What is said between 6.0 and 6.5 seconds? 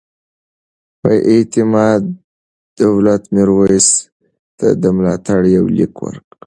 ورکړ.